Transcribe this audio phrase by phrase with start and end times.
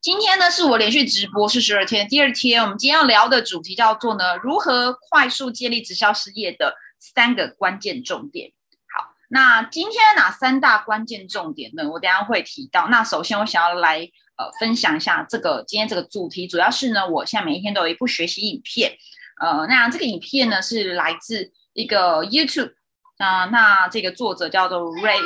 [0.00, 8.52] 今天呢是我连续直播是十二天，第二天我们今天要聊的主题叫做呢如何快速建立直销事业的三个关键重点。
[8.94, 11.88] 好，那今天哪三大关键重点呢？
[11.90, 12.88] 我等下会提到。
[12.88, 14.00] 那首先我想要来
[14.36, 18.96] 呃分享一下这个今天这个主题，主要是呢我现在每一天都有一部学习影片，
[19.40, 22.74] 呃，那这个影片呢是来自一个 YouTube
[23.16, 25.18] 啊，那这个作者叫做 Ray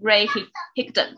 [0.00, 0.28] Ray
[0.76, 1.14] Higdon。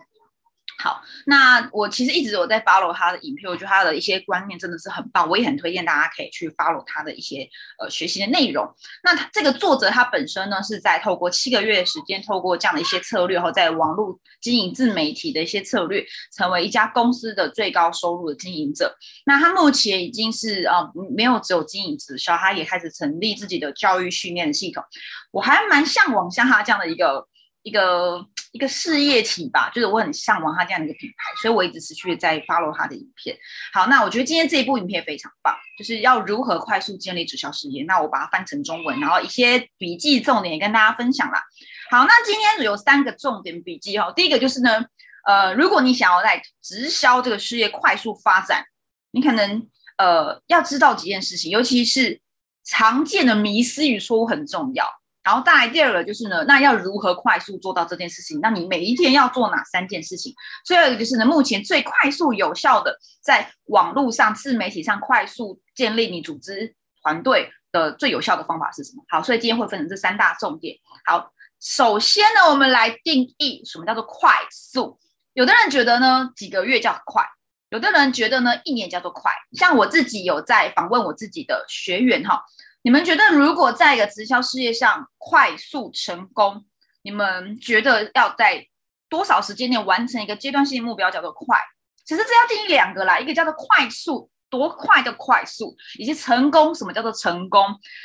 [0.79, 8.69] 好，那我其实一直有在 follow 他的影片，我觉得他的一些观念真的是很棒，我也很推荐大家可以去 follow 他的一些呃学习的内容。
[9.03, 16.05] 那他这个作者他本身呢是在透过七个月的时间，透过这样的一些策略，后在网络经营自媒体的一些策略，
[16.37, 18.95] 成为一家公司的最高收入的经营者。
[19.27, 24.83] 那他目前已经是呃没有只有经营直销，他也开始成立自己的教育训练系统。
[25.31, 27.27] 我还蛮向往像他这样的一个
[27.65, 28.25] 一个。
[28.55, 33.37] 一个事业体吧，就是我很向往他这样的一个品牌，所以我一直持续在 follow 他的影片。
[33.73, 37.83] 好，那我觉得今天这一部影片非常棒，就是要如何快速建立直销事业。
[37.83, 41.43] 那我把它翻成中文，然后一些笔记重点跟大家分享啦。
[41.91, 44.13] 好，那今天有三个重点笔记哈。
[44.13, 44.85] 第一个就是呢，
[45.27, 48.65] 呃，如果你想要在直销这个事业快速发展，
[49.11, 52.21] 你可能呃要知道几件事情，尤其是
[52.63, 54.87] 常见的迷思与错误很重要。
[55.25, 58.41] 然后再来第二个就是呢，那要如何快速做到这件事情？
[58.43, 60.35] 那你每一天要做哪三件事情？
[60.67, 69.03] 最后一个就是呢，目前最快速有效的在网络上自媒体上快速建立你组织团队的最有效的方法是什么？
[69.09, 70.77] 好，所以今天会分成这三大重点。
[71.07, 74.99] 好，首先呢，我们来定义什么叫做快速。
[75.33, 77.25] 有的人觉得呢，几个月叫快；
[77.71, 79.33] 有的人觉得呢，一年叫做快。
[79.53, 82.45] 像我自己有在访问我自己的学员哈。
[82.85, 86.67] 你们觉得，如果在一个直销事业上快速成功，
[87.01, 88.67] 你们觉得要在
[89.09, 91.59] 多少时间内完成一个阶段性目标叫做快？
[92.05, 97.63] 其实这要定义两个啦，一个叫做快速，多快的快速，以及成功，什么叫做成功？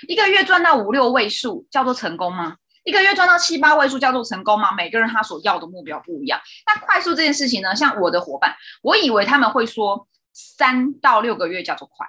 [0.08, 2.56] 一个月赚到五六位数叫做成功吗？
[2.86, 4.72] 一个月赚到七八位数叫做成功吗？
[4.78, 6.40] 每个人他所要的目标不一样。
[6.66, 7.76] 那快速这件事情呢？
[7.76, 12.08] 像我的伙伴，我以为他们会说三到六个月叫做快。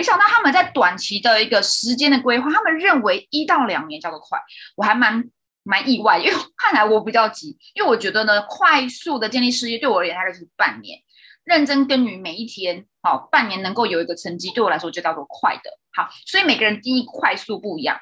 [0.00, 4.38] 没想到他们在短期的一个时间的规划，他们认为一到两年叫做快，
[4.74, 5.22] 我还蛮
[5.62, 10.98] 蛮意外，因为看来我比较急，因为我觉得呢，快速的建立事业对我而言大概就是半年，
[11.44, 15.70] 认真耕耘每一天，好，半年能够有一个成绩，对我来说就叫做快的。
[15.92, 18.00] 好，所以每个人定义快速不一样。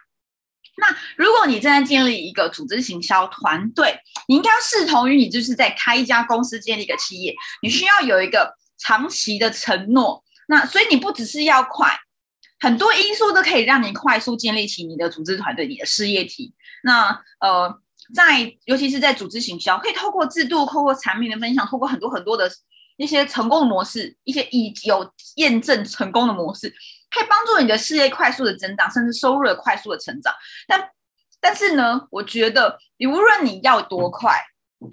[0.76, 3.98] 那如果你正在建立一个组织行销团队，
[4.28, 10.22] 你应该视同于你就是在开一家公司建立一个企业，你需要有一个长期的承诺。
[10.50, 11.94] 那所以你不只是要快，
[12.59, 16.54] 很多因素都可以让你快速建立起你的组织团队、你的事业体。
[16.84, 17.10] 那
[17.41, 17.78] 呃，
[18.14, 22.50] 在尤其是在组织行销，可以透过制度、透过产品的分享、透过很多很多的
[22.97, 26.72] 一些成功的模式、一些已有验证成功的模式，
[27.10, 30.34] 可以帮助你的事业快速的增长，甚至收入的快速的成长。
[30.66, 30.88] 但
[31.41, 34.34] 但是呢，我觉得你无论你要多快，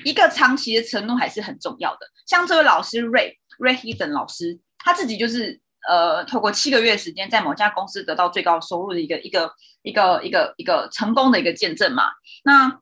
[0.03, 1.99] 一个长期的承诺还是很重要的。
[2.27, 4.59] 像这位老师瑞瑞 h 等老师。
[4.85, 5.59] 他自己就是
[5.89, 9.51] 呃，透过七个月时间，在某家公司得到最高收入的一个一个
[9.81, 12.03] 一个一个一个成功的一个见证嘛。
[12.43, 12.79] 那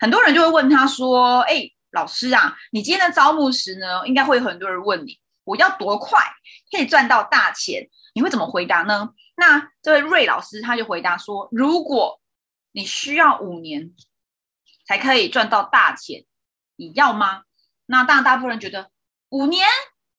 [0.00, 6.20] 很多人就会问他说：“哎，老师啊，你今天的招募时呢，应该会有很多人问你，我要多快
[6.72, 7.88] 可以赚到大钱？
[8.14, 12.20] 你会怎么回答呢？”那这位瑞老师他就回答说：“如果
[12.72, 13.92] 你需要五年
[14.86, 16.24] 才可以赚到大钱，
[16.76, 17.44] 你要吗？”
[17.86, 18.90] 那当然，大部分人觉得
[19.30, 19.66] 五年。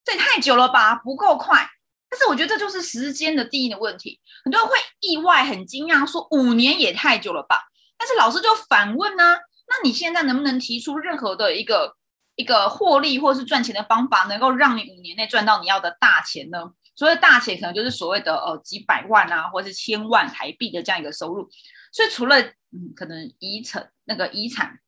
[0.06, 1.68] 这也太久了吧，不够快。
[2.08, 4.22] 但是我觉得这就是时间的定义的问题。
[4.44, 7.64] 很多人会意外、很惊讶，说五年也太久了吧？
[7.98, 9.24] 但是老师就反问呢：
[9.68, 11.96] 那你现在能不能提出任何的一个
[12.36, 16.72] 一个获利或是赚钱的方法，能够让你五年内赚到你要的大钱呢？
[16.96, 21.50] 所谓大钱，可能就是所谓的呃几百万啊，或者是千万台币的这样一个收入。
[21.92, 24.80] 所以除了嗯，可能遗产那个遗产。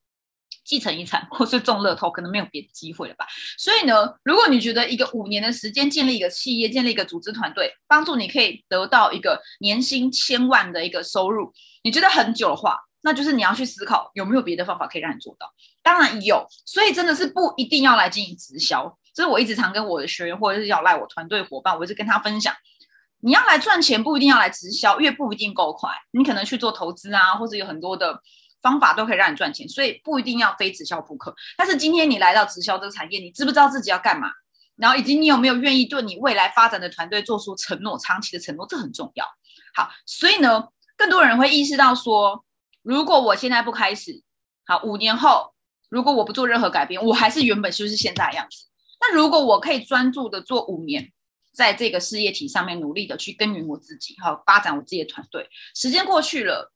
[0.67, 3.25] 继承遗产或是中乐透，可能没有别的机会了吧。
[3.57, 11.53] 所以呢，如果你觉得一个五年的时间建立一个企业、建立一个组织团队，帮助你可以得到一个年薪千万的一个收入，
[11.83, 15.49] 你觉得很久的话，那就是你要去思考有没有别的方法可以让你做到。
[15.81, 18.99] 当然有，所以真的是不一定要来经营直销。
[19.13, 22.53] 这是我一直常跟我的学员或者是要赖我团队伙伴，我一直跟他分享，
[23.21, 25.89] 你要来赚钱，不一定要来直销，因为不一定够快。
[26.11, 28.21] 你可能去做投资啊，或者有很多的。
[28.67, 31.33] 方法都可以让你赚钱，所以不一定要非直销不可。
[31.57, 34.29] 但是今天你来到直销这个产业，你知不知道自己要干嘛？
[34.75, 39.25] 然后以及你有没有愿意对你未来发展的团队做出承诺，长期的承诺，这很重要。
[39.73, 40.65] 好，所以呢，
[40.97, 42.43] 更多人会意识到说，
[42.83, 44.21] 如果我现在不开始，
[44.65, 45.53] 好，五年后
[45.89, 48.65] 如果我不做任何改变，我还是原本就是现在的样子，
[48.99, 51.11] 那如果我可以专注的做五年，
[51.53, 55.49] 在这个事业体上面努力的去耕耘我自己，哈，发展我自己的团队。
[55.73, 56.71] 时间过去了，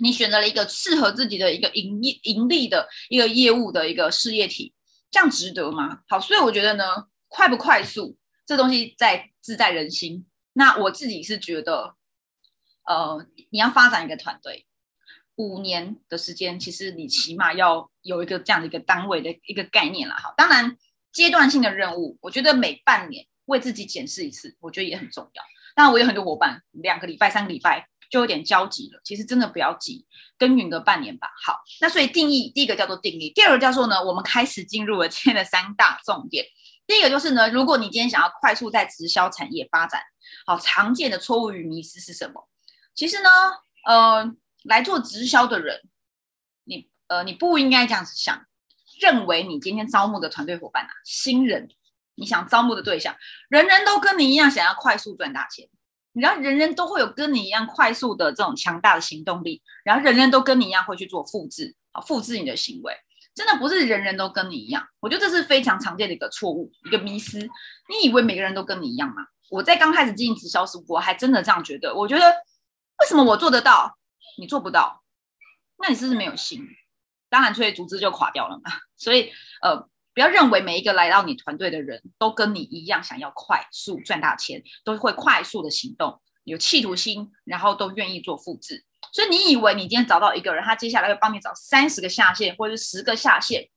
[0.00, 4.72] 你选择了一个适合自己的一个盈利盈利的一个业务的一个事业体，
[5.10, 6.00] 这样值得吗？
[6.08, 6.84] 好，所以我觉得呢，
[7.28, 10.26] 快不快速这东西在自在人心。
[10.52, 11.94] 那我自己是觉得，
[12.86, 14.66] 呃，你要发展一个团队，
[15.36, 20.14] 五年的时间，其实你起码要有一个这样的一个单位的一个概念了。
[20.14, 20.76] 哈，当然
[21.12, 23.26] 阶段性的任务，我觉得每半年。
[23.46, 25.42] 为自己检视一次，我觉得也很重要。
[25.76, 29.00] 那我有很多伙伴，两个礼拜、三个礼拜就有点焦急了。
[29.04, 30.06] 其实真的不要急，
[30.38, 31.30] 耕耘个半年吧。
[31.44, 36.44] 好，那所以定义第一个叫做定义，第二个叫做呢，我们开始进入了今天的三大重点。
[36.86, 40.02] 第一个就是呢，如果你今天想要快速在直销产业发展，
[40.46, 42.48] 好，常见的错误与迷失是什么？
[42.94, 43.30] 其实呢，
[43.86, 44.34] 呃，
[44.64, 45.80] 来做直销的人，
[46.64, 48.44] 你呃，你不应该这样子想，
[49.00, 51.68] 认为你今天招募的团队伙伴啊，新人。
[52.16, 53.16] 你想招募的对象，
[53.48, 55.68] 人人都跟你一样想要快速赚大钱，
[56.14, 62.94] 然后人人都会有跟你一样快速的这种强大的行动力，然后人人都跟你一样会去做复制啊，复制你的行为，
[63.34, 64.86] 真的不是人人都跟你一样。
[65.00, 67.38] 我觉得这是非常常见的一个错误，一个迷思。
[67.38, 69.16] 你以为每个人都跟你一样吗？
[69.50, 71.94] 我在刚开始进行直销时，我还真的这样觉得。
[71.94, 73.98] 我觉得为什么我做得到，
[74.38, 75.02] 你做不到？
[75.78, 76.64] 那你是不是没有心？
[77.28, 78.70] 当然，所以组织就垮掉了嘛。
[78.96, 79.32] 所以，
[79.62, 79.88] 呃。
[80.14, 88.84] 不要认为每一个来到你团队的人都跟你一样想要快速赚大钱，都会快速的行动，有企图心，然后都愿意做复制。
[89.12, 93.68] 所以你以为你今天找到一个人，他接下来会帮你找三十个下线或者是十个下线，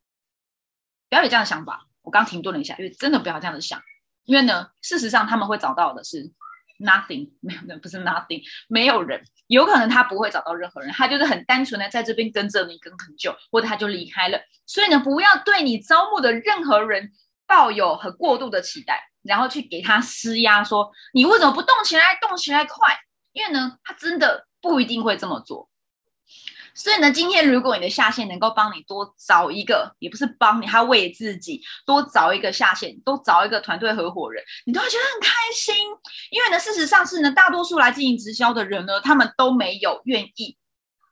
[1.09, 1.87] 不要有这样的想法。
[2.01, 3.81] 我刚停顿了一下，因为真的不要这样子想，
[4.25, 6.31] 因为呢，事实上他们会找到的是。
[6.79, 14.39] Nothing，没有，那不是 Nothing，没有人，有可能他不会找到任何人，他就是很单纯的在这边跟着你跟很久，或者他就离开了。
[14.65, 17.11] 所以呢，不要对你招募的任何人
[17.47, 22.97] 抱有很过度的期待，然后去给他施压，说你为什么不动起来，动起来快？
[23.31, 25.69] 因为呢，他真的不一定会这么做。
[26.77, 35.75] 所以呢，今天如果你的下线能够帮你多找一个，也不是帮你，他为自己多找一个下线，多找一个团队合伙人，你都会觉得很开心。
[36.29, 40.55] 因为呢，事实上是呢，大多数来经营直销的人呢，他们都没有愿意，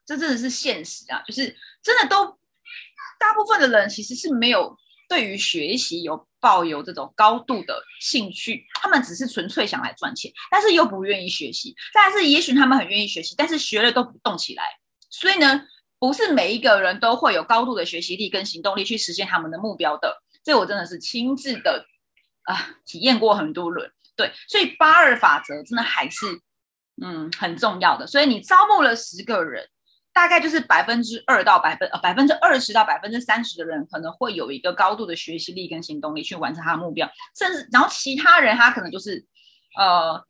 [0.05, 2.25] 这真的是现实啊，就是真的都，
[3.19, 4.77] 大部分的人其实是没有
[5.09, 11.75] 对于学习有抱有这种高度的兴趣，他们只是纯粹想来赚钱，但是又不愿意学习。
[11.91, 14.63] 但是也许他们很愿意学习，但是学了都不动起来。
[15.19, 15.61] 所以呢，
[15.97, 20.21] 不是每一个人都会有高度的学习力跟行动力去实现他们的目标的。
[20.43, 21.85] 这我真的是亲自的
[22.43, 23.89] 啊，体验过很多轮。
[24.15, 26.25] 对，所以八二法则真的还是
[27.01, 28.05] 嗯很重要的。
[28.05, 29.65] 所以你招募了十个人，
[30.13, 39.25] 大概就是百分之二到百分呃百分之二十到百分之三十的人可能会有一个高度的学习力跟行动力去完成他的目标，甚至然后其他人他可能就是
[39.77, 40.23] 呃。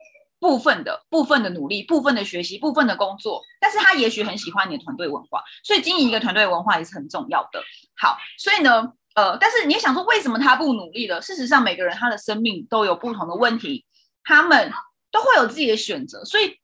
[0.45, 7.59] 部分的部分的努力，部分的学习，部分的工作，但是他也许很喜欢你的团队文化，所以经营一个团队文化也是很重要的。
[7.97, 11.19] 好，所以呢，呃，但是你也想说，为什么他不努力了？
[11.19, 13.87] 事实上，每个人他的生命都有不同的问题，
[14.23, 14.71] 他们
[15.11, 16.55] 都会有自己的选择，所以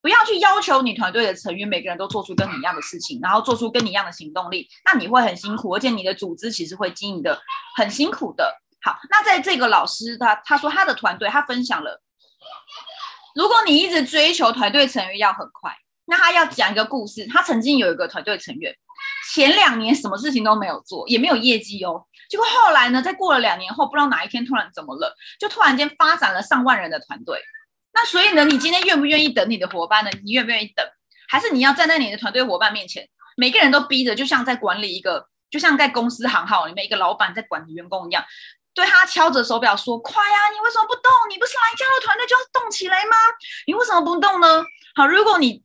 [0.00, 7.38] 不要去要求你团队的成员每个人都做出跟你一样的事情，然后做出跟你一样的行动力，那你会很辛苦，而且你的组织其实会经营的
[7.76, 8.58] 很辛苦的。
[8.80, 12.00] 好，那在这个老师他他说他的团队他分享了。
[13.34, 15.72] 如果你一直追求团队成员要很快，
[16.06, 17.26] 那他要讲一个故事。
[17.26, 18.74] 他曾经有一个团队成员，
[19.32, 22.06] 前两年什么事情都没有做，也没有业绩哦。
[22.30, 27.40] 结果后来呢，在过了两年后，不知道哪一天突然怎么了，就突然间发展了上万人的团队。
[27.92, 30.10] 那所以呢，你今天愿不愿意等你的伙伴呢？
[30.24, 30.86] 你愿不愿意等？
[31.28, 38.24] 还是你要站在你的团队伙伴面前，每个人都逼着，就像在管理一个，就像在公司行号里面一个老板在管理员工一样。
[38.78, 41.10] 对他敲着手表说：“快呀，你为什么不动？
[41.28, 43.16] 你不是来加入团队就要动起来吗？
[43.66, 45.64] 你为什么不动呢？”好，如果你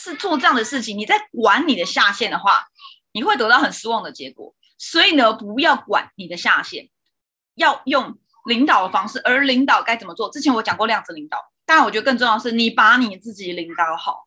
[0.00, 2.64] 是做这样的事情，你在管你的下线的话，
[3.12, 4.54] 你会得到很失望的结果。
[4.78, 6.88] 所以呢，不要管你的下线，
[7.56, 8.16] 要用
[8.46, 9.20] 领导的方式。
[9.24, 10.30] 而领导该怎么做？
[10.30, 14.26] 之前我讲过量子领导，当然我觉得更重要的是你把你自己领导好，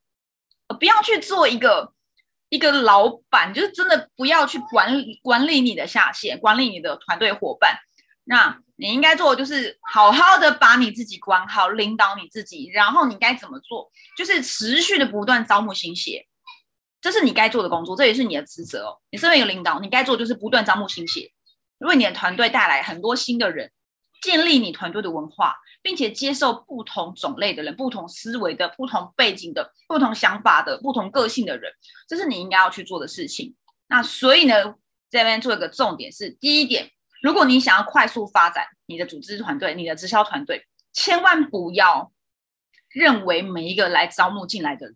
[0.80, 1.92] 不要去做一个
[2.50, 7.80] 一个老板，就是真的不要去管理管理你的下线，管理你的团队伙伴。
[8.30, 13.90] 那你应该做的就是好好的把你自己管好，领导你自己，然后你该怎么做？
[14.18, 16.28] 就是持续的不断招募新血，
[17.00, 19.00] 这是你该做的工作，这也是你的职责哦。
[19.12, 21.32] 你身为一个领导，你该做就是不断招募新血，
[21.80, 23.72] 为你的团队带来很多新的人，
[24.22, 31.72] 建立你团队的文化，并且接受不同种类的人、不同思维的、不同背景的、不同想法的、不同个性的人，
[32.10, 33.56] 这是你应该要去做的事情。
[33.88, 34.76] 那所以呢，
[35.10, 36.92] 这边做一个重点是，第一点。
[37.22, 42.12] 如果你想要快速发展你的组织团队、你的直销团队，千万不要
[42.90, 44.96] 认为每一个来招募进来的人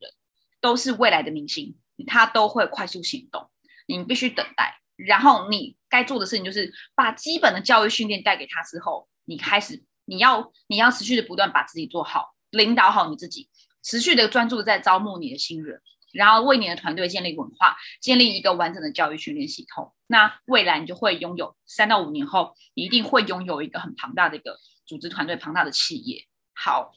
[0.59, 1.75] 都是未来的明星，
[2.07, 3.49] 他都会快速行动。
[3.87, 13.49] 你必须等待，然后你该做的事情就是把基本的教育训练带给他之后，你开始你要你要持续的不断把自己做好，领导好你自己，
[13.83, 15.81] 持续的专注在招募你的新人。
[16.13, 19.93] 然后为你的团队建立文化，建立一个完整的教育训练系统。
[20.11, 26.27] 那未来你就会拥有三到五年后，你一定会拥有一个很庞大的一个组织团队、庞大的企业。
[26.53, 26.91] 好，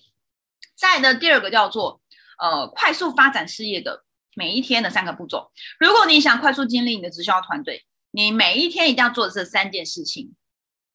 [0.74, 2.02] 再的第二个叫做
[2.42, 4.04] 呃快速发展事业的
[4.34, 5.52] 每一天的三个步骤。
[5.78, 10.34] 如果你想快速建立你的直销团队，你每一天一定要做这三件事情，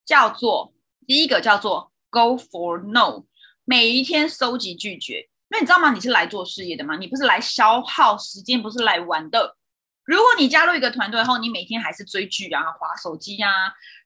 [0.04, 0.74] 叫做
[1.08, 3.28] 第一个叫做 Go for No，
[3.64, 5.30] 每一天收集拒绝。
[5.48, 5.94] 那你知道吗？
[5.94, 6.98] 你是来做事业的吗？
[6.98, 9.56] 你不是来消耗时间，不是来玩的。
[10.10, 13.52] 如果你加入一个团队后，你每天还是追剧啊、划手机啊，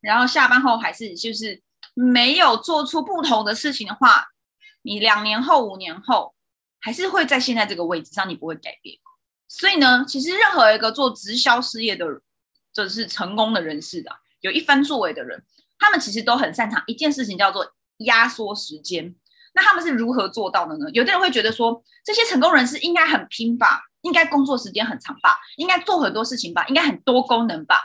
[0.02, 4.26] 然后下班后还是就是没有做出不同的事情的话，
[4.82, 6.36] 你两年后、五年后
[6.82, 8.98] 还是会在现在这个位置上，你不会改变。
[9.48, 12.06] 所以呢，其实任何一个做直销事业的，
[12.74, 15.42] 就是成功的人士的，有一番作为的人，
[15.80, 17.66] 他们其实都很擅长一件事情，叫做
[18.00, 19.16] 压缩时间。
[19.54, 20.90] 那他们是如何做到的呢？
[20.92, 27.80] 有的人会觉得说，这些成功人士应该很拼吧，应该工作时间很长吧，应该做很多事情吧，应该很多功能吧。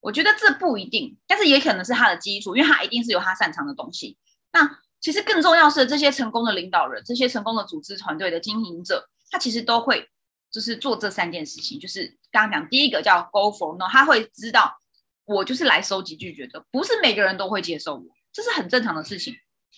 [0.00, 4.18] 我觉得这不一定，但是也可能是他的基础，因为他一定是有他擅长的东西。
[4.52, 4.68] 那
[5.00, 10.08] 其实更重要是，这些成功的领导人，这些成功的组织团队的经营者，他其实都会
[10.50, 14.76] 就是做这三件事情，就是刚刚讲第一个叫 Go for No，他会知道
[15.24, 19.34] 我就是来收集拒绝的，不是每个人都会接受我，这是很正常的事情。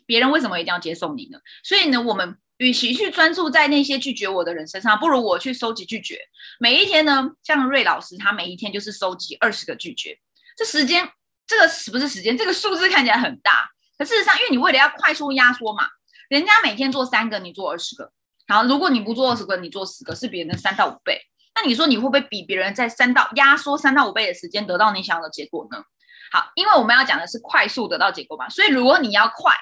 [0.06, 1.38] 别人为什么一定要接受你呢？
[1.62, 6.18] 所以呢，我们与其去专注在那些拒绝我的人身上，不如我去收集拒绝。
[6.60, 10.16] 每一天呢，像瑞老师，他每一天就是收集二十个拒绝。
[10.56, 11.10] 这时间，
[11.46, 12.38] 这个是不是时间？
[12.38, 15.84] 这个数字看起来很大，可事实上，因为你为了要快速压缩嘛，
[16.28, 18.12] 人家每天做三个，你做二十个。
[18.46, 21.20] 好，如果你不做二十个，你做十个，是别人的三到五倍。
[21.56, 25.82] 那你说你会不会比别人在三到压缩三到五倍的时间得到你想要的结果呢？
[26.30, 29.52] 好，因为我们要讲的是快速得到结果嘛，所以如果你要快。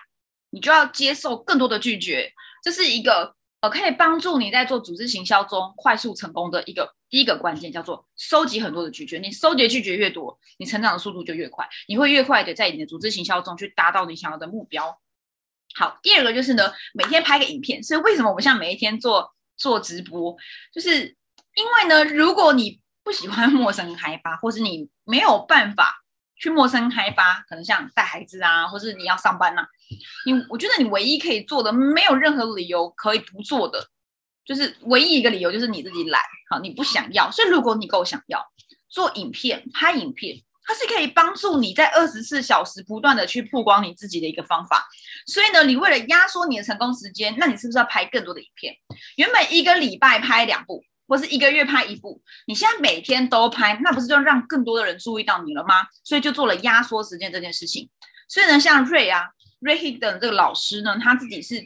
[0.53, 2.31] 你就要接受更多的拒绝，
[2.63, 9.19] 这是一个呃可以帮助你在做组织行销中快速成功的一个第一个关键，叫做收集很多的拒绝。
[9.19, 15.01] 你收集拒绝越多，你成长的速度就越快，你会越快的在你的组织行销中去达到你想要的目标。
[15.75, 17.83] 好，第二个就是呢，每天拍个影片。
[17.83, 20.37] 所以为什么我们像每一天做做直播，
[20.71, 21.17] 就是
[21.55, 26.02] 因为呢，如果你不喜欢 陌生开发，或是你没有办法。
[26.43, 29.65] 去陌生开发，可能像带孩子啊，或是你要上班呐，
[30.27, 33.87] 你我觉得你唯一可以做的，没有任何理由可以不做的，
[34.45, 36.21] 就是唯一一个理由就是你自己懒，
[36.51, 37.31] 好，你不想要。
[37.31, 38.45] 所以如果你够想要
[38.89, 44.85] 做影片、拍影片，它是可以帮助你在二十四小时不断的去曝光你自己的一个方法。
[45.27, 48.75] 所以呢，你为了压缩你的成功时间，那你是不是要拍更多的影片？
[49.15, 50.83] 原本一个礼拜拍两部。
[51.13, 55.87] 或是一个月拍一部，你现在每天都拍，那不是就让更多的人注意到你了吗？
[56.03, 57.87] 所以就做了压缩时间这件事情。
[58.31, 59.25] 所以呢，像瑞啊，
[59.61, 61.63] 瑞 Hidden 这个老师呢，他自己是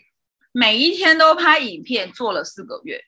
[0.50, 3.00] 每一天都拍影片，做了四个月。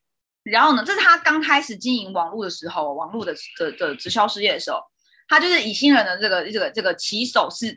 [0.44, 4.78] 然后呢，这是他刚开始经营网络的时候，网络的的的直销事业的时候，
[5.26, 7.76] 他就是以新人的这个这个这个起手是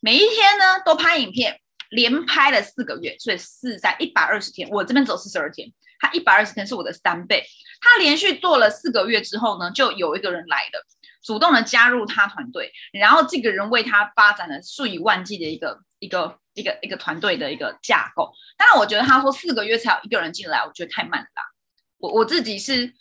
[0.00, 1.56] 每一天呢都拍影片，
[1.90, 5.72] 连拍了四个月，所以四在一百二十天，我这边走四十二天。
[6.02, 7.46] 他一百二十天是我的三倍。
[7.80, 10.84] 他连续做了四个月之后呢，就有一个人来了，
[11.22, 18.32] 主动的加入他团队，然后这个人为他发展了数以万计的一个一个一个一个团队的一个架构。
[18.56, 21.28] 当然，我觉得他说四个月才有一个人进来，我觉得太慢了。
[21.98, 22.92] 我我自己是，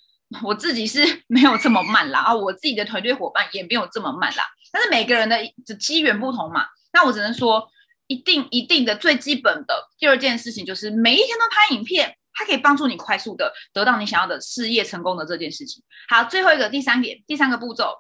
[0.44, 4.44] 我自己是 没有这么慢啦，啊，我自己的团队伙伴也没有这么慢啦。
[4.72, 5.38] 但是每个人的
[5.80, 7.70] 机缘不同嘛，那我只能说，
[8.08, 12.18] 一定一定的最基本的第二件事情就是每一天都拍影片。
[12.34, 15.84] 它可以帮助你快速的得到你想要的事业成功的这件事情。
[16.10, 17.96] 好，最后一个第三点，第三个步骤，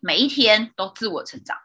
[0.00, 1.56] 每一天都自我成长。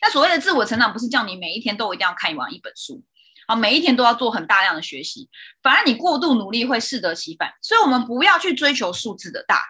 [0.00, 3.02] 那所谓的自我成长，不是叫你每一天都一定要看完一本书，
[3.46, 5.28] 好，每一天都要做很大量的学习，
[5.62, 7.52] 反而你过度努力会适得其反。
[7.62, 9.64] 所以，我们不要去追求数字的大，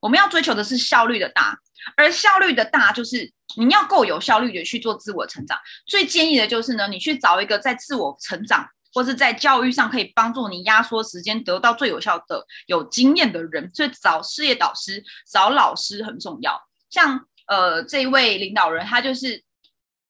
[0.00, 1.58] 我们要追求的是效率的大。
[1.96, 5.58] 而效率的大，就是你要够有效率的去做自我成长。
[5.84, 8.68] 最建议的就是呢，你去找一个在自我成长。
[8.92, 16.60] 或是在教育上可以帮助你压缩时间，得到最有效的、有经验的人，所以找事业导师、找老师很重要。
[16.90, 19.42] 像呃这一位领导人，他就是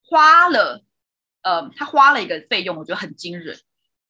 [0.05, 0.83] 花了
[1.41, 3.57] 呃他花了一个费用，我觉得很惊人。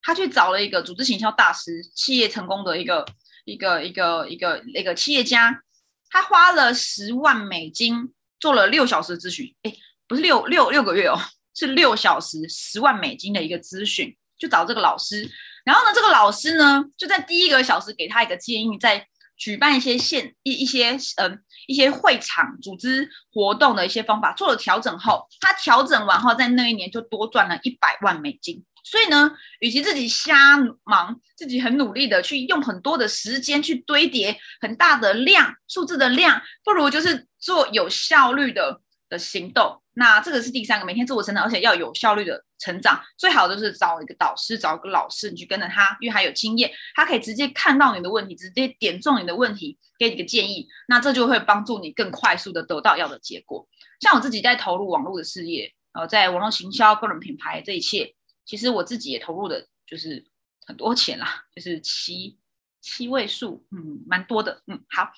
[0.01, 3.05] 他去找了一个组织行销大师、企业成功的一个
[3.45, 5.61] 一个一个一个一个企业家，
[6.09, 9.55] 他花了十万美金做了六小时咨询。
[9.63, 9.73] 哎。
[10.05, 11.17] 不是六六六个月哦，
[11.55, 15.25] 是六小时十万美金的一个咨询，就找这个老师。
[15.63, 19.07] 然后呢，这个老师呢就在第一个小时给他一个建议，在
[19.38, 28.62] 举办一些现一一些嗯一些会场组织活动的一些方法做了调整后，他调整完后，在那一年就多赚了一百万美金。
[28.83, 29.31] 所以呢，
[29.62, 39.81] 与其自己瞎忙，自己很努力的去用很多的时间去堆叠很大的量数字的量，不如就是做有效率的的行动。
[39.95, 43.01] 那这个是第三个，每天自我成长，而且要有效率的成长。
[43.17, 50.67] 最好就是找一个导师，找一个老师，你去跟着他，因为他有经验，他可以直接看到你的问题，直接点中你的问题，给你个建议。
[50.88, 53.67] 那这就会帮助你更快速的得到要的结果。
[54.00, 58.15] 像我自己在投入网络的事业，呃，在网络行销、个人品牌这一切。
[58.45, 60.25] 其实我自己也投入的，就是
[60.65, 62.38] 很多钱啦，就是七
[62.81, 65.09] 七位数，嗯，蛮多的，嗯，好，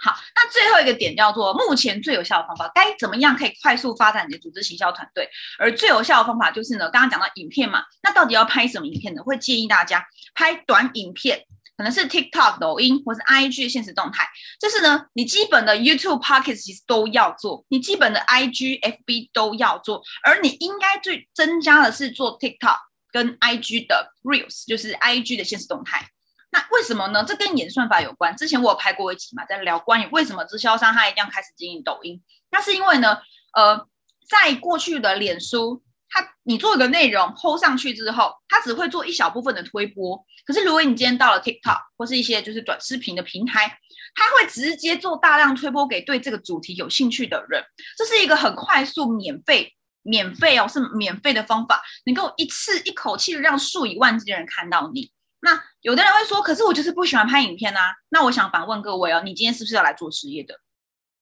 [0.00, 5.28] 好，那最后一个点叫做目前最有效的方法，该怎么样可以快速发展你的组织行销团队？
[5.58, 9.22] 而最有效的方法就是呢，刚刚讲到影片嘛，那到底要拍什么影片呢？
[9.22, 11.44] 会建议大家拍短影片，
[11.76, 14.28] 可能是 TikTok、抖音或是 IG 现实动态，
[14.60, 22.78] 就是呢，你基本的 YouTube、Pockets 其实都要做，你基本的 IG、FB 都要做，而你应该最增加的是做 TikTok
[23.10, 26.08] 跟 IG 的 Reels，就是 IG 的现实动态。
[26.50, 27.24] 那为什么呢？
[27.24, 28.36] 这跟演算法有关。
[28.36, 32.22] 之前我有拍过一集嘛，在聊关于为什么直销商他一定要开始经营抖音。
[32.50, 33.18] 那是因为呢，
[33.54, 33.86] 呃，
[34.28, 35.82] 在过去的脸书。
[36.10, 40.18] 他，你做一个内容 hold 上去之后，他只会做一小部分的推播。
[40.46, 43.78] 可是如果你今天到了 TikTok 或是一些就是短视频的平台，
[44.14, 47.62] 他会直接做大量推播给对这个主题有兴趣的人。
[47.94, 49.70] 这是一个很快速、免费、
[50.02, 55.12] 免费哦，是免费的方法，能够一次一口气让数以万计的人看到你。
[55.40, 57.94] 那有的人会说，可是我就是不喜欢拍影片啊。
[58.08, 60.60] 那我想反问各位哦，你今天是不是要来做事业的？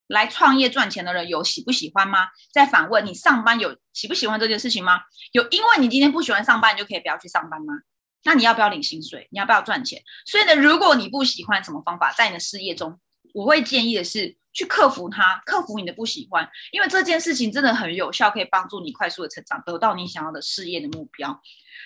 [0.09, 2.29] 来创业赚钱的人有喜不喜欢吗？
[2.53, 5.01] 再反问你上班有喜不喜欢这件事情吗？
[5.33, 7.75] 有因为你今天不喜欢上班，你就可以不要去上班吗？
[8.25, 9.29] 那你要不要领薪水？
[9.33, 10.03] 你要不要赚钱？
[10.25, 12.99] 所以呢，如果你不喜欢什么方法，在你的事业中，
[13.35, 21.41] 我会建议的是去克服它，克服你的不喜欢，因为这件事情真的很有效，可以帮助你快速的成长，得到你想要的事业的目标。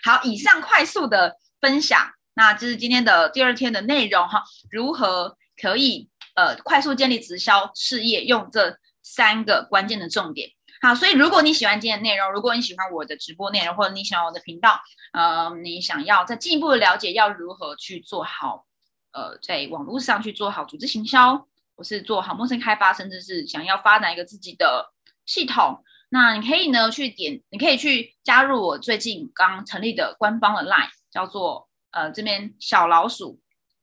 [0.05, 6.09] 好，以上快速的分享，那这是今天的第二天的内容哈，如何可以？
[6.37, 10.49] 呃，快速建立直销事业，用这三个关键的重点。
[10.81, 14.81] 好，所以如果你喜欢今天的内容，如果你喜欢我的直播内容，或者你喜欢我的频道，
[15.13, 18.65] 呃，你想要再进一步的了解要如何去做好，
[19.13, 24.93] 呃，在网络上去做好组织行销，或是做好陌生开发，甚至是想要发展一个自己的
[25.27, 33.41] 系统，那你可以呢去点，你可以去加入我最近刚成立的官方的 Line，叫做呃这边小老鼠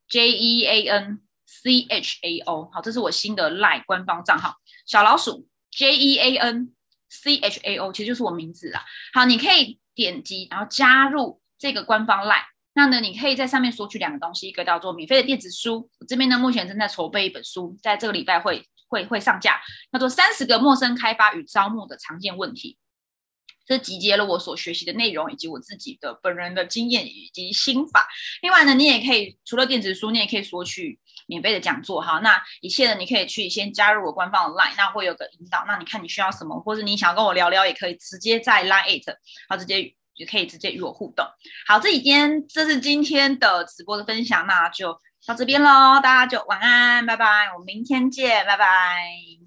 [0.08, 1.22] J E A N。
[1.50, 6.74] C H A O，好，这是我新的 Line 官方账号，小老鼠 J E A N
[7.10, 8.84] C H A O，其实就是我名字啦。
[9.14, 12.44] 好，你可以点击然后加入这个官方 Line，
[12.74, 19.58] 那呢，你可以在上面索取两个东西，一个叫做免费的电子书，我这边呢目前正在筹备一本书，在这个礼拜会会会上架，
[19.90, 22.78] 叫做三十个陌生开发与招募的常见问题。
[23.68, 28.08] 这集结了我所学习的内容，以及我自己的本人的经验以及心法。
[28.42, 32.20] 另外呢，你也可以除了电子书，你也可以索取免费的讲座哈。
[32.20, 35.66] 那一切呢，你可以去先加入我官方的 Line，那会有个引导。
[35.68, 39.04] 那你看你需要什么，或者你想跟我聊聊，也可以直接在 Line it，
[39.50, 41.26] 好，直接也可以直接与我互动。
[41.68, 46.00] 好，这几天这是今天的直播的分享，那就到这边喽。
[46.02, 49.47] 大家就晚安，拜拜，我们明天见，拜拜。